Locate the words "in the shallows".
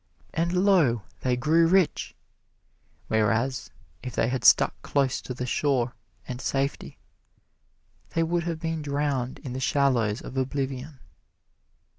9.43-10.19